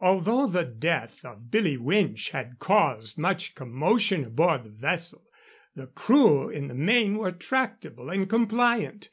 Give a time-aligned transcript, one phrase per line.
[0.00, 5.22] Although the death of Billy Winch had caused much commotion aboard the vessel,
[5.76, 9.10] the crew in the main were tractable and compliant.